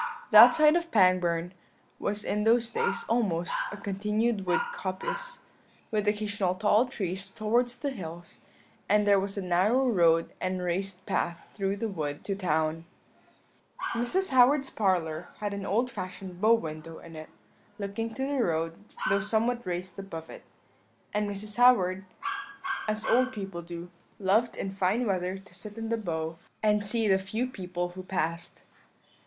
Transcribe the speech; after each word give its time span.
That 0.31 0.55
side 0.55 0.75
of 0.75 0.89
Pangbourne 0.89 1.53
was 1.99 2.23
in 2.23 2.43
those 2.43 2.71
days 2.71 3.05
almost 3.07 3.53
a 3.71 3.77
continued 3.77 4.47
wood 4.47 4.61
coppice, 4.73 5.41
with 5.91 6.07
occasional 6.07 6.55
tall 6.55 6.87
trees 6.87 7.29
towards 7.29 7.77
the 7.77 7.91
hills, 7.91 8.39
and 8.89 9.05
there 9.05 9.19
was 9.19 9.37
a 9.37 9.43
narrow 9.43 9.87
road 9.87 10.33
and 10.41 10.63
raised 10.63 11.05
path 11.05 11.51
through 11.53 11.75
the 11.75 11.87
wood 11.87 12.23
to 12.23 12.33
the 12.33 12.41
town. 12.41 12.85
"Mrs. 13.93 14.31
Howard's 14.31 14.71
parlour 14.71 15.27
had 15.39 15.53
an 15.53 15.67
old 15.67 15.91
fashioned 15.91 16.41
bow 16.41 16.55
window 16.55 16.97
in 16.97 17.15
it, 17.15 17.29
looking 17.77 18.11
to 18.15 18.23
the 18.25 18.41
road, 18.43 18.73
though 19.07 19.19
somewhat 19.19 19.63
raised 19.67 19.99
above 19.99 20.31
it; 20.31 20.43
and 21.13 21.29
Mrs. 21.29 21.57
Howard, 21.57 22.05
as 22.87 23.05
old 23.05 23.31
people 23.31 23.61
do, 23.61 23.91
loved 24.17 24.57
in 24.57 24.71
fine 24.71 25.05
weather 25.05 25.37
to 25.37 25.53
sit 25.53 25.77
in 25.77 25.89
the 25.89 25.95
bow, 25.97 26.39
and 26.63 26.83
see 26.83 27.07
the 27.07 27.19
few 27.19 27.45
people 27.45 27.89
who 27.89 28.01
passed. 28.01 28.63